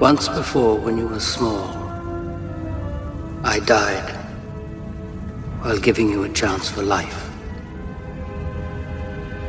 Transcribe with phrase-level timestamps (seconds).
[0.00, 1.74] Once before, when you were small,
[3.42, 4.10] I died
[5.62, 7.30] while giving you a chance for life.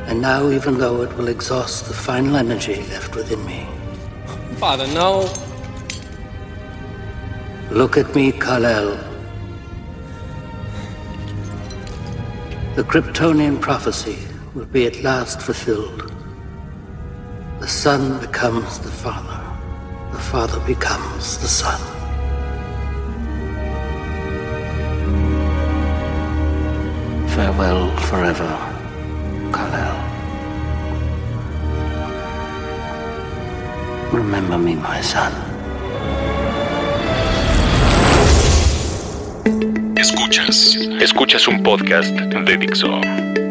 [0.07, 3.67] And now, even though it will exhaust the final energy left within me,
[4.55, 5.29] Father, no.
[7.69, 8.95] Look at me, Kal-El.
[12.75, 14.17] The Kryptonian prophecy
[14.55, 16.09] will be at last fulfilled.
[17.59, 19.46] The son becomes the father.
[20.17, 21.79] The father becomes the son.
[27.29, 28.49] Farewell forever,
[29.53, 29.97] Kal-El.
[34.11, 35.31] Remember me, my son.
[39.95, 40.77] Escuchas.
[40.99, 43.01] Escuchas un podcast de Dixo.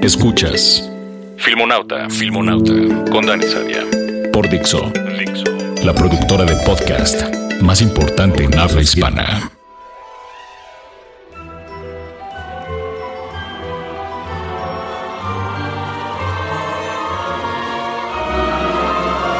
[0.02, 0.90] Escuchas.
[1.36, 2.10] Filmonauta.
[2.10, 2.72] Filmonauta.
[3.12, 3.84] Con Dani Sadia.
[4.32, 4.90] Por Dixo.
[5.16, 5.55] Dixo.
[5.86, 7.22] La productora de podcast
[7.60, 9.52] más importante en habla hispana.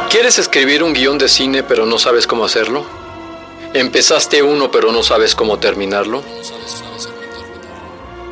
[0.08, 2.86] ¿Quieres escribir un guion de cine pero no sabes cómo hacerlo?
[3.74, 6.22] ¿Empezaste uno pero no sabes cómo terminarlo?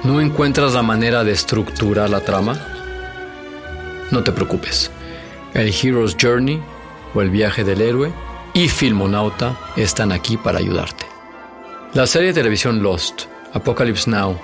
[0.04, 2.64] ¿No encuentras la manera de estructurar la trama?
[4.12, 4.92] No te preocupes.
[5.52, 6.62] El Hero's Journey
[7.14, 8.12] o El viaje del héroe
[8.52, 11.06] y Filmonauta están aquí para ayudarte.
[11.92, 14.38] La serie de televisión Lost, Apocalypse Now,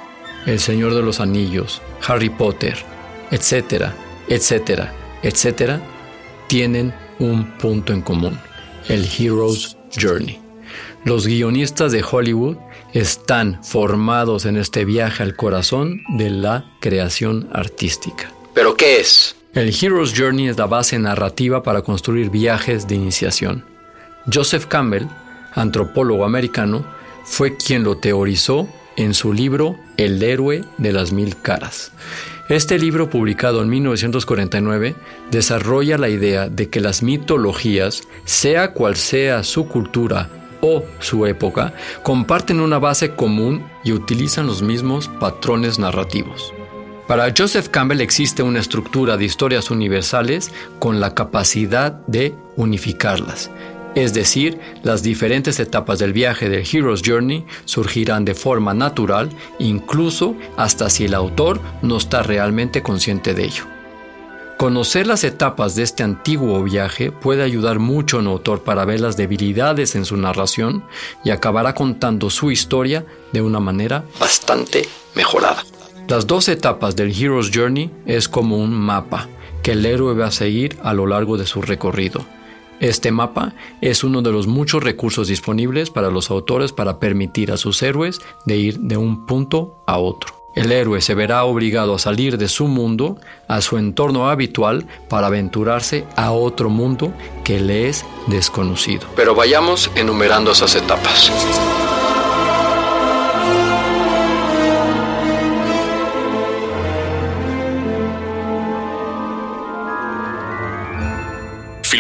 [0.47, 2.77] El Señor de los Anillos, Harry Potter,
[3.31, 3.95] etcétera,
[4.29, 4.93] etcétera,
[5.23, 5.81] etcétera,
[6.47, 8.39] tienen un punto en común,
[8.89, 10.41] el Hero's Journey.
[11.05, 12.57] Los guionistas de Hollywood
[12.93, 18.33] están formados en este viaje al corazón de la creación artística.
[18.55, 19.37] ¿Pero qué es?
[19.53, 23.65] El Hero's Journey es la base narrativa para construir viajes de iniciación.
[24.33, 25.09] Joseph Campbell,
[25.55, 26.87] antropólogo americano,
[27.25, 31.91] fue quien lo teorizó en su libro El héroe de las mil caras.
[32.49, 34.95] Este libro, publicado en 1949,
[35.33, 40.29] desarrolla la idea de que las mitologías, sea cual sea su cultura
[40.61, 41.75] o su época,
[42.05, 46.53] comparten una base común y utilizan los mismos patrones narrativos.
[47.11, 53.51] Para Joseph Campbell existe una estructura de historias universales con la capacidad de unificarlas.
[53.97, 59.29] Es decir, las diferentes etapas del viaje del Hero's Journey surgirán de forma natural,
[59.59, 63.65] incluso hasta si el autor no está realmente consciente de ello.
[64.57, 69.01] Conocer las etapas de este antiguo viaje puede ayudar mucho a un autor para ver
[69.01, 70.85] las debilidades en su narración
[71.25, 75.65] y acabará contando su historia de una manera bastante mejorada.
[76.11, 79.29] Las dos etapas del Hero's Journey es como un mapa
[79.63, 82.27] que el héroe va a seguir a lo largo de su recorrido.
[82.81, 87.57] Este mapa es uno de los muchos recursos disponibles para los autores para permitir a
[87.57, 90.35] sus héroes de ir de un punto a otro.
[90.57, 93.17] El héroe se verá obligado a salir de su mundo,
[93.47, 99.07] a su entorno habitual, para aventurarse a otro mundo que le es desconocido.
[99.15, 101.31] Pero vayamos enumerando esas etapas.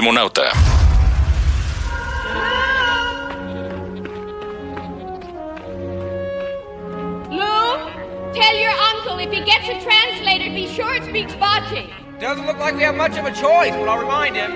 [0.00, 0.50] Filmonauta.
[7.28, 11.91] Lou, tell your uncle if he gets a translator, be sure it speaks Bocce.
[12.19, 14.53] Doesn't look like we have much of a choice, but I'll remind him.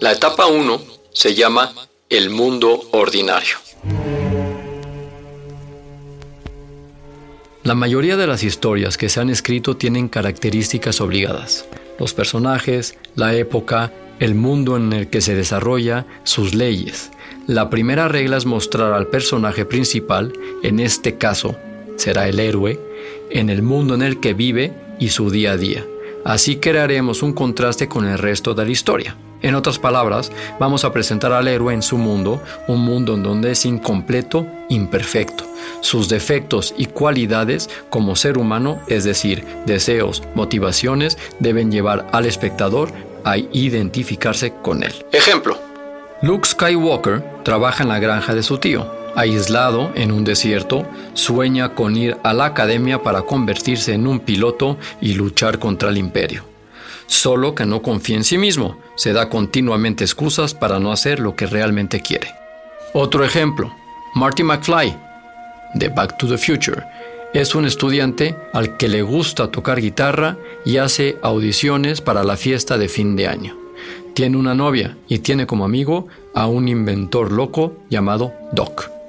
[0.00, 0.80] La etapa 1
[1.12, 1.70] se llama
[2.08, 3.58] el mundo ordinario.
[7.62, 11.66] La mayoría de las historias que se han escrito tienen características obligadas.
[12.02, 17.12] Los personajes, la época, el mundo en el que se desarrolla, sus leyes.
[17.46, 20.32] La primera regla es mostrar al personaje principal,
[20.64, 21.56] en este caso
[21.94, 22.80] será el héroe,
[23.30, 25.86] en el mundo en el que vive y su día a día.
[26.24, 29.16] Así crearemos un contraste con el resto de la historia.
[29.42, 30.30] En otras palabras,
[30.60, 35.44] vamos a presentar al héroe en su mundo, un mundo en donde es incompleto, imperfecto.
[35.80, 42.92] Sus defectos y cualidades como ser humano, es decir, deseos, motivaciones, deben llevar al espectador
[43.24, 44.94] a identificarse con él.
[45.10, 45.58] Ejemplo.
[46.22, 49.01] Luke Skywalker trabaja en la granja de su tío.
[49.16, 54.78] Aislado en un desierto, sueña con ir a la academia para convertirse en un piloto
[55.00, 56.52] y luchar contra el imperio
[57.12, 61.36] solo que no confía en sí mismo, se da continuamente excusas para no hacer lo
[61.36, 62.28] que realmente quiere.
[62.94, 63.72] Otro ejemplo,
[64.14, 64.96] Marty McFly,
[65.74, 66.82] de Back to the Future,
[67.34, 72.78] es un estudiante al que le gusta tocar guitarra y hace audiciones para la fiesta
[72.78, 73.56] de fin de año.
[74.14, 79.01] Tiene una novia y tiene como amigo a un inventor loco llamado Doc.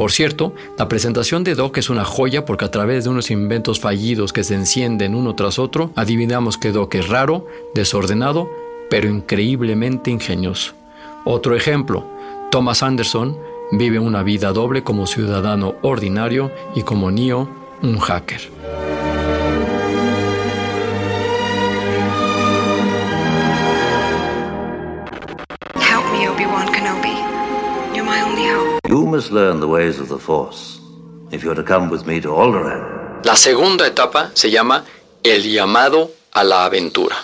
[0.00, 3.80] Por cierto, la presentación de Doc es una joya porque a través de unos inventos
[3.80, 8.48] fallidos que se encienden uno tras otro, adivinamos que Doc es raro, desordenado,
[8.88, 10.72] pero increíblemente ingenioso.
[11.26, 12.06] Otro ejemplo,
[12.50, 13.36] Thomas Anderson
[13.72, 17.50] vive una vida doble como ciudadano ordinario y como Neo,
[17.82, 18.40] un hacker.
[33.22, 34.84] La segunda etapa se llama
[35.22, 37.14] el llamado a la aventura.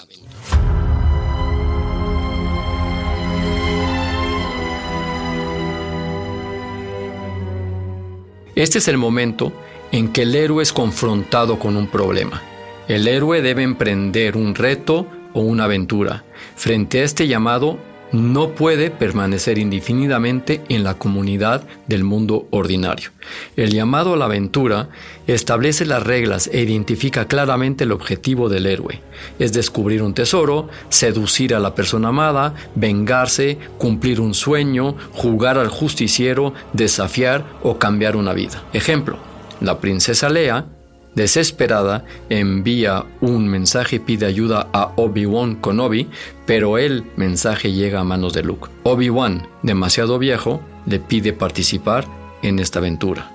[8.55, 9.53] Este es el momento
[9.91, 12.45] en que el héroe es confrontado con un problema.
[12.87, 16.23] El héroe debe emprender un reto o una aventura.
[16.55, 17.77] Frente a este llamado,
[18.13, 23.11] no puede permanecer indefinidamente en la comunidad del mundo ordinario.
[23.57, 24.89] El llamado a la aventura
[25.27, 29.01] establece las reglas e identifica claramente el objetivo del héroe.
[29.39, 35.69] Es descubrir un tesoro, seducir a la persona amada, vengarse, cumplir un sueño, jugar al
[35.69, 38.63] justiciero, desafiar o cambiar una vida.
[38.73, 39.19] Ejemplo,
[39.61, 40.67] la princesa Lea
[41.17, 46.09] Desesperada, envía un mensaje y pide ayuda a Obi-Wan Kenobi,
[46.45, 48.69] pero el mensaje llega a manos de Luke.
[48.83, 52.07] Obi-Wan, demasiado viejo, le pide participar
[52.43, 53.33] en esta aventura.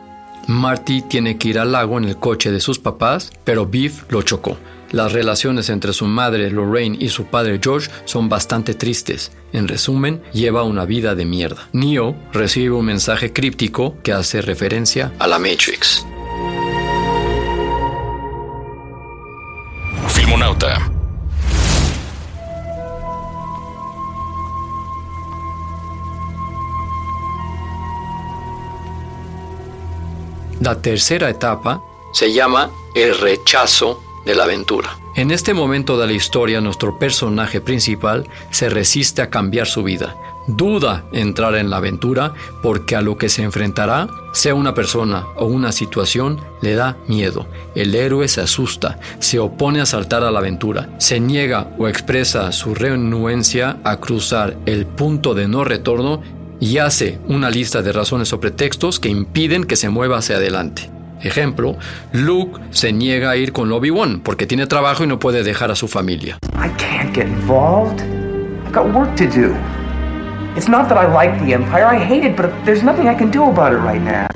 [0.48, 4.22] Marty tiene que ir al lago en el coche de sus papás, pero Biff lo
[4.22, 4.58] chocó.
[4.92, 9.32] Las relaciones entre su madre Lorraine y su padre George son bastante tristes.
[9.54, 11.68] En resumen, lleva una vida de mierda.
[11.74, 16.06] Neo recibe un mensaje críptico que hace referencia a la Matrix.
[30.62, 31.82] La tercera etapa
[32.14, 34.96] se llama el rechazo de la aventura.
[35.16, 40.16] En este momento de la historia nuestro personaje principal se resiste a cambiar su vida,
[40.46, 45.46] duda entrar en la aventura porque a lo que se enfrentará, sea una persona o
[45.46, 47.48] una situación, le da miedo.
[47.74, 52.52] El héroe se asusta, se opone a saltar a la aventura, se niega o expresa
[52.52, 56.22] su renuencia a cruzar el punto de no retorno
[56.62, 60.90] y hace una lista de razones o pretextos que impiden que se mueva hacia adelante.
[61.22, 61.76] Ejemplo,
[62.14, 65.76] Luke se niega a ir con Obi-Wan porque tiene trabajo y no puede dejar a
[65.76, 66.38] su familia.
[66.56, 68.00] I can't get involved.
[68.66, 69.56] I've got work to do.
[70.56, 73.32] It's not that I like the Empire, I hate it, but there's nothing I can
[73.32, 74.28] do about it right now.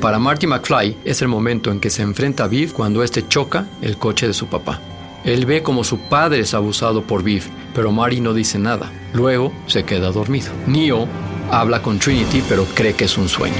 [0.00, 3.66] Para Marty McFly es el momento en que se enfrenta a Biff cuando este choca
[3.80, 4.80] el coche de su papá.
[5.24, 8.90] Él ve como su padre es abusado por Biff, pero Marty no dice nada.
[9.14, 10.50] Luego se queda dormido.
[10.66, 11.06] Neo
[11.52, 13.54] habla con Trinity, pero cree que es un sueño.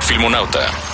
[0.00, 0.89] Filmonauta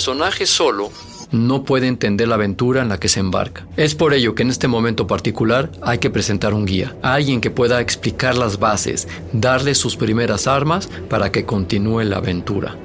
[0.00, 0.90] personaje solo
[1.30, 3.66] no puede entender la aventura en la que se embarca.
[3.76, 7.50] Es por ello que en este momento particular hay que presentar un guía, alguien que
[7.50, 12.76] pueda explicar las bases, darle sus primeras armas para que continúe la aventura.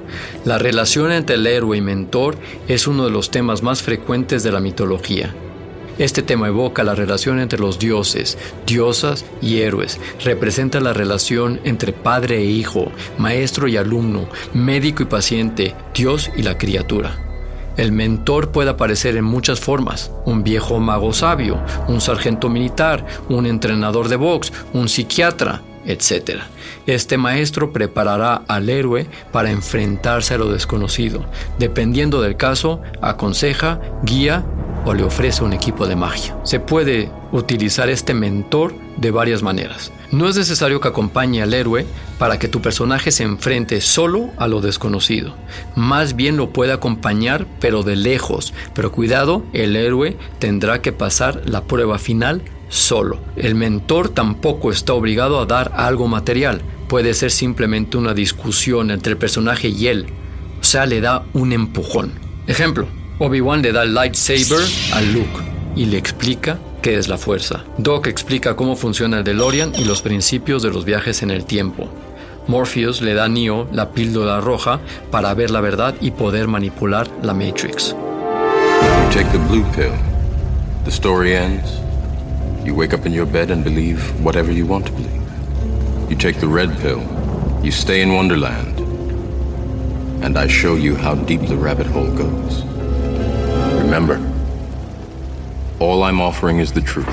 [0.44, 2.36] La relación entre el héroe y mentor
[2.68, 5.34] es uno de los temas más frecuentes de la mitología.
[5.98, 8.36] Este tema evoca la relación entre los dioses,
[8.66, 9.98] diosas y héroes.
[10.22, 16.42] Representa la relación entre padre e hijo, maestro y alumno, médico y paciente, Dios y
[16.42, 17.16] la criatura.
[17.78, 20.10] El mentor puede aparecer en muchas formas.
[20.26, 26.40] Un viejo mago sabio, un sargento militar, un entrenador de box, un psiquiatra, etc.
[26.86, 31.26] Este maestro preparará al héroe para enfrentarse a lo desconocido.
[31.58, 34.44] Dependiendo del caso, aconseja, guía
[34.84, 36.36] o le ofrece un equipo de magia.
[36.44, 39.90] Se puede utilizar este mentor de varias maneras.
[40.12, 41.84] No es necesario que acompañe al héroe
[42.18, 45.34] para que tu personaje se enfrente solo a lo desconocido.
[45.74, 48.54] Más bien lo puede acompañar, pero de lejos.
[48.74, 53.18] Pero cuidado, el héroe tendrá que pasar la prueba final solo.
[53.36, 56.62] El mentor tampoco está obligado a dar algo material.
[56.88, 60.06] Puede ser simplemente una discusión entre el personaje y él.
[60.60, 62.12] O sea, le da un empujón.
[62.46, 62.86] Ejemplo,
[63.18, 65.40] Obi-Wan le da el lightsaber a Luke
[65.74, 67.64] y le explica qué es la fuerza.
[67.78, 71.90] Doc explica cómo funciona el DeLorean y los principios de los viajes en el tiempo.
[72.46, 74.78] Morpheus le da a Neo la píldora roja
[75.10, 77.96] para ver la verdad y poder manipular la Matrix.
[79.12, 79.92] Take the blue pill.
[80.84, 81.80] The story ends.
[82.64, 85.15] You wake up in your bed and believe whatever you want to believe.
[86.08, 87.02] You take the red pill.
[87.64, 88.78] You stay in Wonderland.
[90.22, 92.64] And I show you how deep the rabbit hole goes.
[93.82, 94.20] Remember,
[95.80, 97.06] all I'm offering is the truth.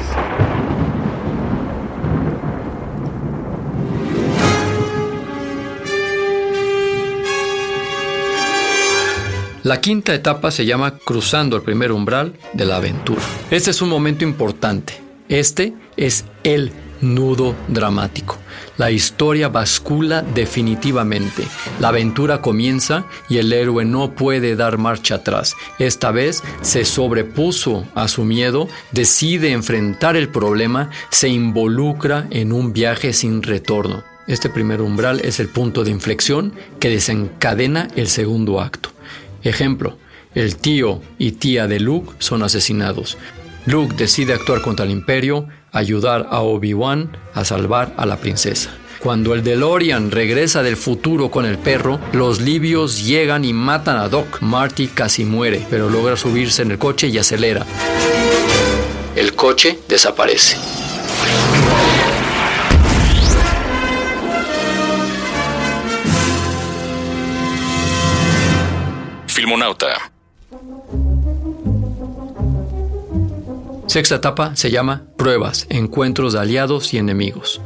[9.63, 13.21] La quinta etapa se llama cruzando el primer umbral de la aventura.
[13.49, 14.93] Este es un momento importante.
[15.29, 16.71] Este es el
[17.03, 18.37] nudo dramático.
[18.77, 21.43] La historia bascula definitivamente.
[21.79, 25.55] La aventura comienza y el héroe no puede dar marcha atrás.
[25.77, 32.73] Esta vez se sobrepuso a su miedo, decide enfrentar el problema, se involucra en un
[32.73, 34.03] viaje sin retorno.
[34.25, 38.89] Este primer umbral es el punto de inflexión que desencadena el segundo acto.
[39.43, 39.97] Ejemplo,
[40.33, 43.17] el tío y tía de Luke son asesinados.
[43.65, 48.73] Luke decide actuar contra el imperio, ayudar a Obi-Wan a salvar a la princesa.
[48.99, 54.07] Cuando el DeLorean regresa del futuro con el perro, los libios llegan y matan a
[54.07, 54.41] Doc.
[54.41, 57.65] Marty casi muere, pero logra subirse en el coche y acelera.
[59.17, 60.57] El coche desaparece.
[69.27, 70.12] Filmonauta
[73.93, 77.61] Sexta etapa se llama pruebas, encuentros de aliados y enemigos.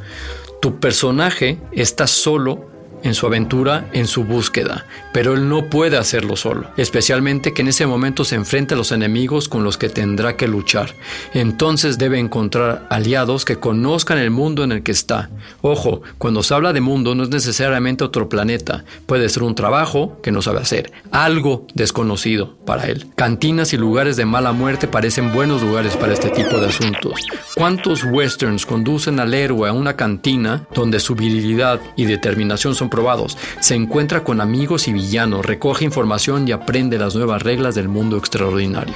[0.61, 2.69] Tu personaje está solo
[3.03, 7.69] en su aventura, en su búsqueda, pero él no puede hacerlo solo, especialmente que en
[7.69, 10.93] ese momento se enfrenta a los enemigos con los que tendrá que luchar.
[11.33, 15.29] Entonces debe encontrar aliados que conozcan el mundo en el que está.
[15.61, 20.19] Ojo, cuando se habla de mundo no es necesariamente otro planeta, puede ser un trabajo
[20.21, 23.07] que no sabe hacer, algo desconocido para él.
[23.15, 27.21] Cantinas y lugares de mala muerte parecen buenos lugares para este tipo de asuntos.
[27.55, 33.37] ¿Cuántos westerns conducen al héroe a una cantina donde su virilidad y determinación son probados.
[33.59, 38.17] Se encuentra con amigos y villanos, recoge información y aprende las nuevas reglas del mundo
[38.17, 38.95] extraordinario.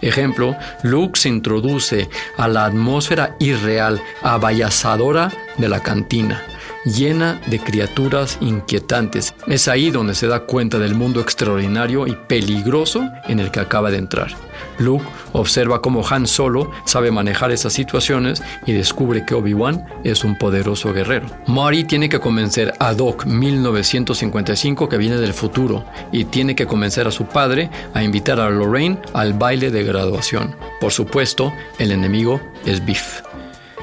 [0.00, 6.42] Ejemplo, Luke se introduce a la atmósfera irreal, abayazadora de la cantina,
[6.84, 9.34] llena de criaturas inquietantes.
[9.46, 13.90] Es ahí donde se da cuenta del mundo extraordinario y peligroso en el que acaba
[13.90, 14.34] de entrar.
[14.78, 20.36] Luke observa cómo Han Solo sabe manejar esas situaciones y descubre que Obi-Wan es un
[20.36, 21.26] poderoso guerrero.
[21.46, 27.06] Mari tiene que convencer a Doc 1955 que viene del futuro y tiene que convencer
[27.06, 30.56] a su padre a invitar a Lorraine al baile de graduación.
[30.80, 33.22] Por supuesto, el enemigo es Biff.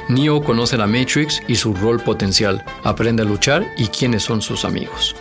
[0.09, 4.65] Neo conoce la Matrix y su rol potencial, aprende a luchar y quiénes son sus
[4.65, 5.15] amigos.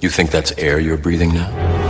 [0.00, 1.85] You think that's air you're breathing now?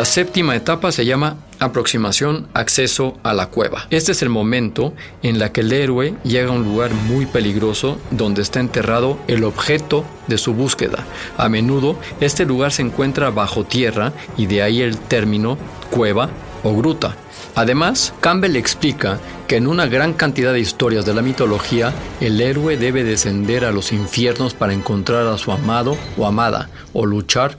[0.00, 3.86] La séptima etapa se llama aproximación, acceso a la cueva.
[3.90, 8.00] Este es el momento en la que el héroe llega a un lugar muy peligroso
[8.10, 11.04] donde está enterrado el objeto de su búsqueda.
[11.36, 15.58] A menudo este lugar se encuentra bajo tierra y de ahí el término
[15.90, 16.30] cueva
[16.64, 17.14] o gruta.
[17.54, 21.92] Además, Campbell explica que en una gran cantidad de historias de la mitología,
[22.22, 27.04] el héroe debe descender a los infiernos para encontrar a su amado o amada, o
[27.04, 27.58] luchar.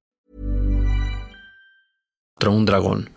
[2.41, 3.09] Contra un dragón.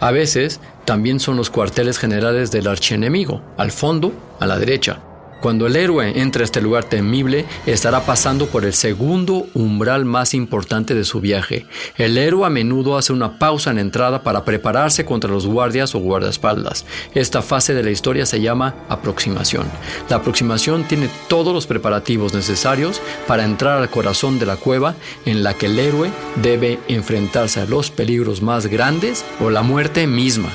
[0.00, 5.00] A veces también son los cuarteles generales del archienemigo, al fondo, a la derecha.
[5.42, 10.34] Cuando el héroe entra a este lugar temible, estará pasando por el segundo umbral más
[10.34, 11.66] importante de su viaje.
[11.98, 15.98] El héroe a menudo hace una pausa en entrada para prepararse contra los guardias o
[15.98, 16.86] guardaespaldas.
[17.12, 19.66] Esta fase de la historia se llama aproximación.
[20.08, 24.94] La aproximación tiene todos los preparativos necesarios para entrar al corazón de la cueva
[25.26, 30.06] en la que el héroe debe enfrentarse a los peligros más grandes o la muerte
[30.06, 30.50] misma.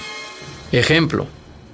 [0.71, 1.27] Ejemplo,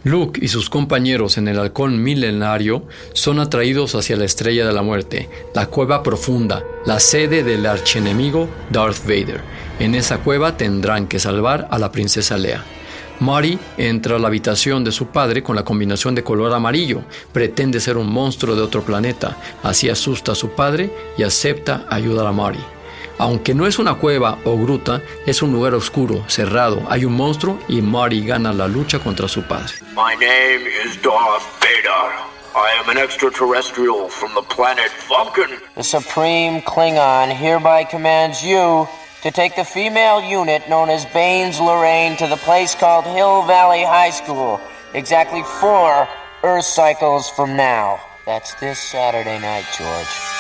[0.04, 2.84] Luke y sus compañeros en el halcón milenario
[3.14, 8.50] son atraídos hacia la estrella de la muerte, la cueva profunda, la sede del archienemigo
[8.70, 9.42] Darth Vader.
[9.80, 12.66] En esa cueva tendrán que salvar a la princesa Leia.
[13.22, 17.04] Mari entra a la habitación de su padre con la combinación de color amarillo.
[17.32, 19.38] Pretende ser un monstruo de otro planeta.
[19.62, 22.60] Así asusta a su padre y acepta ayudar a Mari.
[23.18, 26.82] Aunque no es una cueva o gruta, es un lugar oscuro, cerrado.
[26.90, 29.74] Hay un monstruo y Marty gana la lucha contra su padre.
[29.96, 32.14] My name is Darth Vader.
[32.56, 35.60] I am an extraterrestrial from the planet Vulcan.
[35.76, 38.88] The Supreme Klingon hereby commands you
[39.24, 43.84] to take the female unit known as Baines Lorraine to the place called Hill Valley
[43.84, 44.60] High School,
[44.94, 46.08] exactly four
[46.44, 48.00] Earth cycles from now.
[48.26, 50.33] That's this Saturday night, George.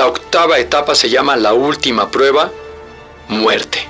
[0.00, 2.50] La octava etapa se llama la última prueba,
[3.28, 3.86] muerte.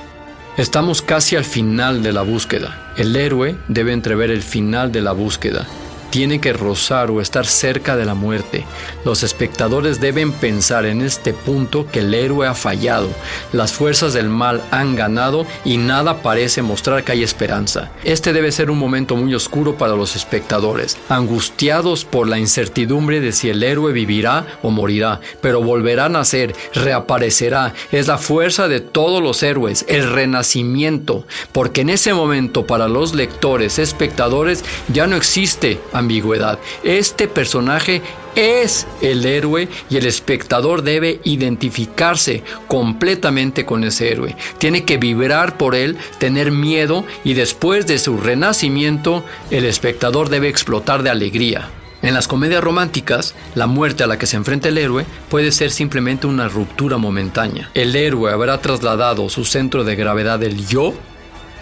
[0.57, 2.93] Estamos casi al final de la búsqueda.
[2.97, 5.69] El héroe debe entrever el final de la búsqueda.
[6.11, 8.65] Tiene que rozar o estar cerca de la muerte.
[9.05, 13.09] Los espectadores deben pensar en este punto que el héroe ha fallado,
[13.53, 17.91] las fuerzas del mal han ganado y nada parece mostrar que hay esperanza.
[18.05, 23.33] Este debe ser un momento muy oscuro para los espectadores, angustiados por la incertidumbre de
[23.33, 27.75] si el héroe vivirá o morirá, pero volverá a nacer, reaparecerá.
[27.93, 33.15] Es la fuerza de todos los héroes, el renacimiento, porque en ese momento para los
[33.15, 36.59] lectores, espectadores, ya no existe ambigüedad.
[36.83, 38.03] Este personaje
[38.35, 44.37] es el héroe y el espectador debe identificarse completamente con ese héroe.
[44.59, 50.49] Tiene que vibrar por él, tener miedo y después de su renacimiento el espectador debe
[50.49, 51.69] explotar de alegría.
[52.03, 55.71] En las comedias románticas, la muerte a la que se enfrenta el héroe puede ser
[55.71, 57.71] simplemente una ruptura momentánea.
[57.75, 60.95] El héroe habrá trasladado su centro de gravedad del yo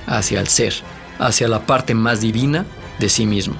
[0.06, 0.74] hacia el ser,
[1.18, 2.66] hacia la parte más divina
[3.00, 3.56] de sí mismo.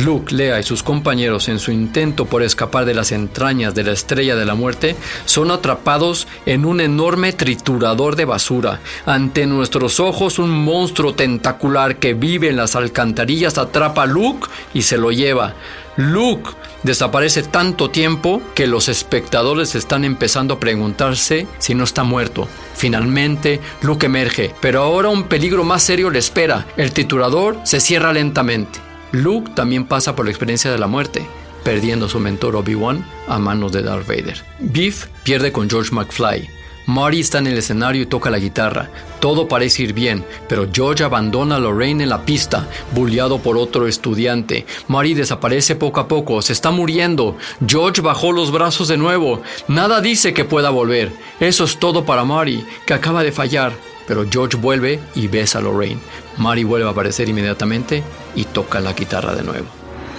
[0.00, 3.92] Luke, Lea y sus compañeros en su intento por escapar de las entrañas de la
[3.92, 8.80] estrella de la muerte son atrapados en un enorme triturador de basura.
[9.04, 14.82] Ante nuestros ojos un monstruo tentacular que vive en las alcantarillas atrapa a Luke y
[14.82, 15.54] se lo lleva.
[15.96, 16.50] Luke
[16.82, 22.48] desaparece tanto tiempo que los espectadores están empezando a preguntarse si no está muerto.
[22.74, 26.66] Finalmente, Luke emerge, pero ahora un peligro más serio le espera.
[26.76, 28.89] El triturador se cierra lentamente.
[29.12, 31.26] Luke también pasa por la experiencia de la muerte,
[31.64, 34.44] perdiendo a su mentor Obi-Wan a manos de Darth Vader.
[34.60, 36.48] Biff pierde con George McFly.
[36.86, 38.90] Marty está en el escenario y toca la guitarra.
[39.20, 43.86] Todo parece ir bien, pero George abandona a Lorraine en la pista, bulleado por otro
[43.86, 44.66] estudiante.
[44.88, 47.36] Marty desaparece poco a poco, se está muriendo.
[47.64, 49.42] George bajó los brazos de nuevo.
[49.68, 51.12] Nada dice que pueda volver.
[51.38, 53.72] Eso es todo para Marty, que acaba de fallar.
[54.10, 56.00] Pero George vuelve y besa a Lorraine.
[56.36, 58.02] Mary vuelve a aparecer inmediatamente
[58.34, 59.68] y toca la guitarra de nuevo.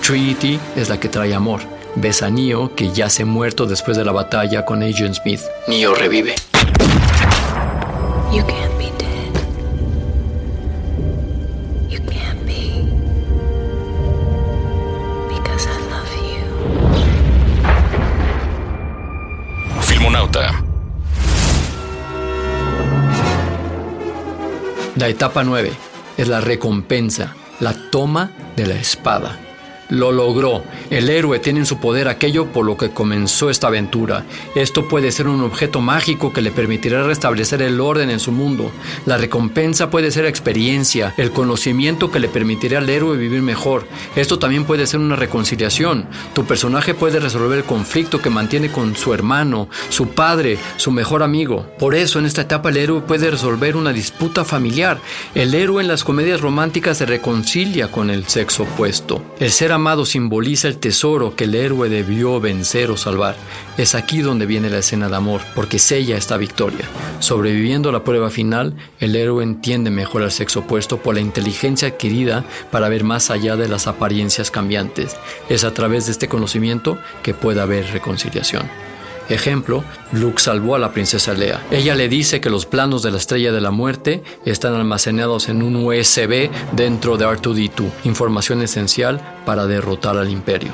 [0.01, 1.59] Trinity es la que trae amor.
[1.95, 5.41] Besa a Neo, que ya se muerto después de la batalla con Agent Smith.
[5.67, 6.35] Neo revive.
[8.31, 8.45] You
[25.01, 25.71] La etapa 9
[26.15, 29.50] es la recompensa, la toma de la espada.
[29.91, 30.63] Lo logró.
[30.89, 34.25] El héroe tiene en su poder aquello por lo que comenzó esta aventura.
[34.55, 38.71] Esto puede ser un objeto mágico que le permitirá restablecer el orden en su mundo.
[39.05, 43.85] La recompensa puede ser experiencia, el conocimiento que le permitirá al héroe vivir mejor.
[44.15, 46.07] Esto también puede ser una reconciliación.
[46.33, 51.21] Tu personaje puede resolver el conflicto que mantiene con su hermano, su padre, su mejor
[51.21, 51.67] amigo.
[51.77, 54.99] Por eso en esta etapa el héroe puede resolver una disputa familiar.
[55.35, 59.21] El héroe en las comedias románticas se reconcilia con el sexo opuesto.
[59.39, 63.35] El ser amado simboliza el tesoro que el héroe debió vencer o salvar.
[63.79, 66.85] Es aquí donde viene la escena de amor, porque sella esta victoria.
[67.19, 71.87] Sobreviviendo a la prueba final, el héroe entiende mejor al sexo opuesto por la inteligencia
[71.87, 75.15] adquirida para ver más allá de las apariencias cambiantes.
[75.49, 78.90] Es a través de este conocimiento que puede haber reconciliación.
[79.29, 81.61] Ejemplo, Luke salvó a la princesa Lea.
[81.71, 85.63] Ella le dice que los planos de la estrella de la muerte están almacenados en
[85.63, 90.71] un USB dentro de R2D2, información esencial para derrotar al imperio.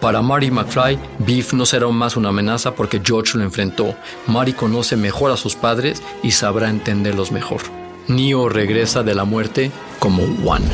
[0.00, 3.94] Para Mary McFly, Beef no será más una amenaza porque George lo enfrentó.
[4.26, 7.62] Mary conoce mejor a sus padres y sabrá entenderlos mejor.
[8.08, 10.66] Neo regresa de la muerte como One.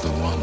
[0.00, 0.42] The one.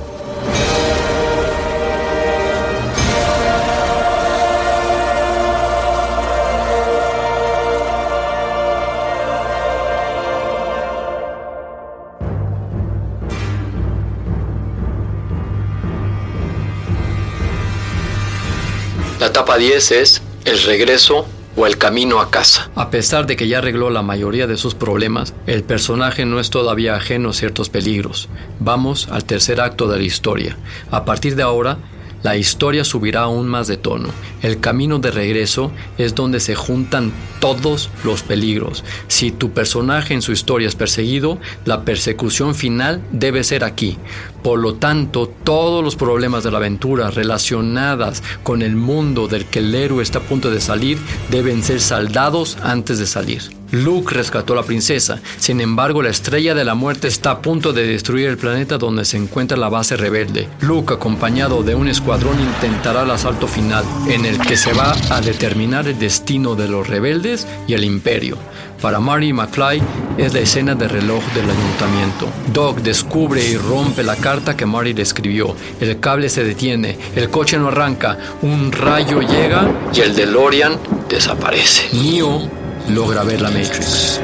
[19.19, 22.69] La etapa 10 es el regreso o el camino a casa.
[22.75, 26.49] A pesar de que ya arregló la mayoría de sus problemas, el personaje no es
[26.49, 28.29] todavía ajeno a ciertos peligros.
[28.59, 30.57] Vamos al tercer acto de la historia.
[30.91, 31.77] A partir de ahora,
[32.23, 34.09] la historia subirá aún más de tono.
[34.41, 38.83] El camino de regreso es donde se juntan todos los peligros.
[39.07, 43.97] Si tu personaje en su historia es perseguido, la persecución final debe ser aquí.
[44.43, 49.59] Por lo tanto, todos los problemas de la aventura relacionadas con el mundo del que
[49.59, 50.97] el héroe está a punto de salir
[51.29, 53.58] deben ser saldados antes de salir.
[53.71, 57.73] Luke rescató a la princesa, sin embargo la estrella de la muerte está a punto
[57.73, 60.47] de destruir el planeta donde se encuentra la base rebelde.
[60.61, 65.21] Luke, acompañado de un escuadrón, intentará el asalto final, en el que se va a
[65.21, 68.37] determinar el destino de los rebeldes y el imperio.
[68.81, 69.81] Para Mary McFly
[70.17, 72.29] es la escena de reloj del ayuntamiento.
[72.53, 75.53] Doc descubre y rompe la carta que Mary le escribió.
[75.81, 80.79] El cable se detiene, el coche no arranca, un rayo llega y el DeLorean
[81.09, 81.89] desaparece.
[81.93, 82.58] Neo
[82.89, 84.19] logra ver la Matrix.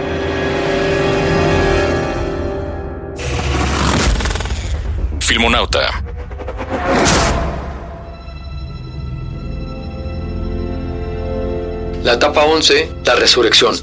[5.19, 6.03] Filmonauta.
[12.03, 13.75] La etapa 11, la resurrección.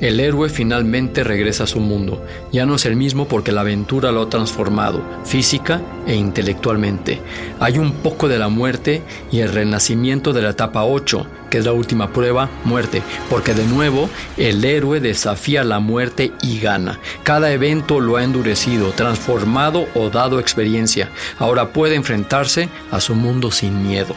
[0.00, 2.22] El héroe finalmente regresa a su mundo.
[2.52, 7.20] Ya no es el mismo porque la aventura lo ha transformado, física e intelectualmente.
[7.60, 11.64] Hay un poco de la muerte y el renacimiento de la etapa 8, que es
[11.64, 16.98] la última prueba, muerte, porque de nuevo el héroe desafía la muerte y gana.
[17.22, 21.10] Cada evento lo ha endurecido, transformado o dado experiencia.
[21.38, 24.14] Ahora puede enfrentarse a su mundo sin miedo.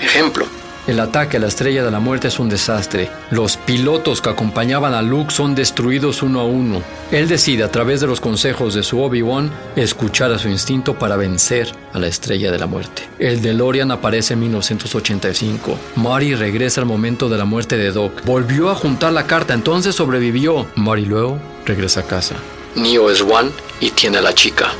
[0.00, 0.46] Ejemplo,
[0.86, 3.08] el ataque a la estrella de la muerte es un desastre.
[3.30, 6.82] Los pilotos que acompañaban a Luke son destruidos uno a uno.
[7.10, 11.16] Él decide, a través de los consejos de su Obi-Wan, escuchar a su instinto para
[11.16, 13.08] vencer a la estrella de la muerte.
[13.18, 15.78] El DeLorean aparece en 1985.
[15.96, 18.24] Mari regresa al momento de la muerte de Doc.
[18.24, 20.66] Volvió a juntar la carta, entonces sobrevivió.
[20.74, 22.34] Mari luego regresa a casa.
[22.74, 24.72] Neo es One y tiene a la chica.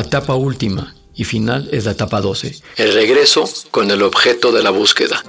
[0.00, 4.62] La etapa última y final es la etapa 12, el regreso con el objeto de
[4.62, 5.22] la búsqueda.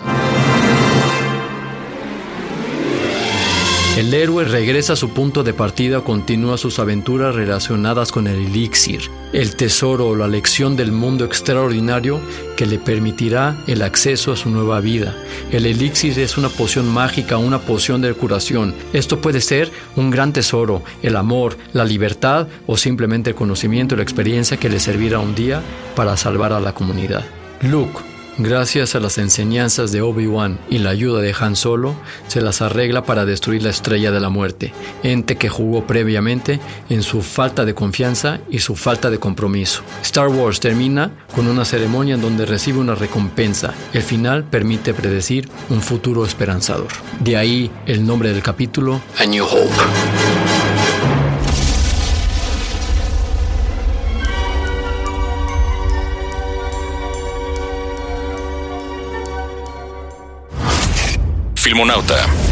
[4.02, 8.48] El héroe regresa a su punto de partida o continúa sus aventuras relacionadas con el
[8.48, 12.20] elixir, el tesoro o la lección del mundo extraordinario
[12.58, 15.16] que le permitirá el acceso a su nueva vida.
[15.52, 18.74] El elixir es una poción mágica, una poción de curación.
[18.92, 23.98] Esto puede ser un gran tesoro, el amor, la libertad o simplemente el conocimiento y
[23.98, 25.62] la experiencia que le servirá un día
[25.96, 27.24] para salvar a la comunidad.
[27.62, 28.00] Luke,
[28.38, 31.96] Gracias a las enseñanzas de Obi-Wan y la ayuda de Han Solo,
[32.28, 37.04] se las arregla para destruir la estrella de la muerte, ente que jugó previamente en
[37.04, 39.84] su falta de confianza y su falta de compromiso.
[40.02, 43.74] Star Wars termina con una ceremonia en donde recibe una recompensa.
[43.94, 46.88] El final permite predecir un futuro esperanzador.
[47.20, 50.71] De ahí el nombre del capítulo, A New Hope.
[61.72, 62.51] Filmonauta.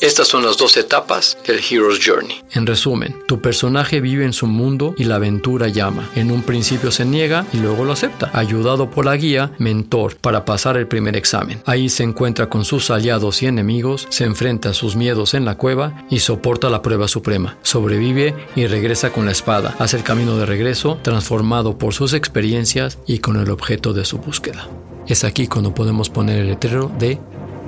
[0.00, 2.40] Estas son las dos etapas del Hero's Journey.
[2.52, 6.08] En resumen, tu personaje vive en su mundo y la aventura llama.
[6.14, 10.44] En un principio se niega y luego lo acepta, ayudado por la guía, mentor, para
[10.44, 11.60] pasar el primer examen.
[11.66, 15.56] Ahí se encuentra con sus aliados y enemigos, se enfrenta a sus miedos en la
[15.56, 17.56] cueva y soporta la prueba suprema.
[17.62, 22.98] Sobrevive y regresa con la espada, hace el camino de regreso, transformado por sus experiencias
[23.06, 24.68] y con el objeto de su búsqueda.
[25.08, 27.18] Es aquí cuando podemos poner el letrero de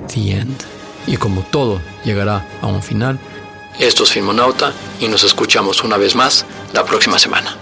[0.07, 0.80] The End.
[1.07, 3.19] Y como todo llegará a un final,
[3.79, 7.60] esto es Filmonauta y nos escuchamos una vez más la próxima semana.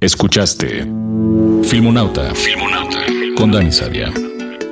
[0.00, 0.86] Escuchaste
[1.64, 3.00] Filmonauta, Filmonauta
[3.36, 4.12] con Dani Sadia.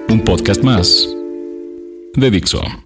[0.09, 1.09] Un podcast más
[2.15, 2.86] de Dixo.